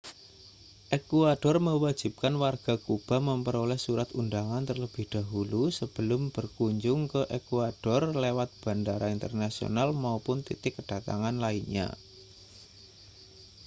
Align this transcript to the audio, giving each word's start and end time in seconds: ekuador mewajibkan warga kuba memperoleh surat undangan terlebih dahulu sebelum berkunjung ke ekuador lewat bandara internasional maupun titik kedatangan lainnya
ekuador 0.97 1.55
mewajibkan 1.67 2.33
warga 2.43 2.73
kuba 2.87 3.15
memperoleh 3.27 3.77
surat 3.85 4.09
undangan 4.21 4.63
terlebih 4.69 5.05
dahulu 5.15 5.63
sebelum 5.77 6.21
berkunjung 6.35 7.01
ke 7.13 7.21
ekuador 7.39 8.01
lewat 8.23 8.49
bandara 8.65 9.07
internasional 9.15 9.89
maupun 10.05 10.37
titik 10.47 10.73
kedatangan 10.81 11.35
lainnya 11.45 11.87